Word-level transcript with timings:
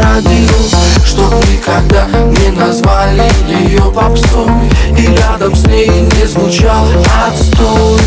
Радио 0.00 1.04
Чтоб 1.04 1.32
никогда 1.48 2.06
не 2.06 2.50
назвали 2.50 3.30
ее 3.48 3.90
попсой 3.92 4.48
И 4.96 5.06
рядом 5.06 5.54
с 5.54 5.66
ней 5.66 5.88
не 5.88 6.26
звучал 6.26 6.86
отстой. 7.26 8.00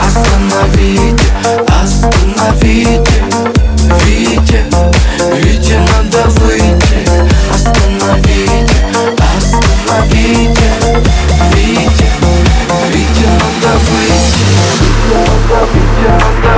Остановите, 0.00 1.24
остановите 1.82 3.22
Витя, 4.04 4.64
Витя, 5.34 5.78
надо 5.78 6.28
выйти. 6.40 7.08
Остановите, 7.52 8.76
остановите 9.36 10.68
Витя, 11.52 12.08
Витя, 12.92 13.28
надо 13.40 13.78
выйти. 13.88 14.46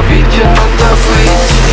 Витя, 0.09 0.45
надо 0.45 0.97
выйти 1.09 1.68